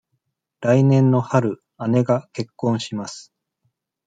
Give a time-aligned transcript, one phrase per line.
[0.61, 3.31] 来年の春、姉が結婚します。